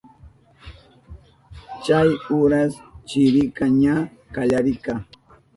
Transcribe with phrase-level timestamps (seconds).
[1.83, 2.09] Chay
[2.39, 2.71] uras
[3.09, 3.95] chirika ña
[4.33, 4.93] kallarirka.